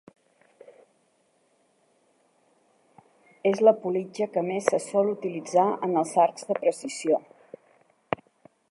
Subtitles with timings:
[3.51, 7.23] És la politja que més se sol utilitzar en els arcs de precisió.